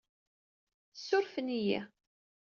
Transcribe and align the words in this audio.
Ssurfen-iyi. 0.95 1.79